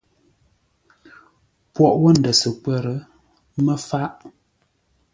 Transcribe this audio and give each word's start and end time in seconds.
Pwoghʼ 1.73 1.97
wó 2.01 2.09
ndə̂ 2.17 2.33
səkwə̂r 2.41 2.85
mə́ 3.63 3.77
fáʼ. 3.87 4.11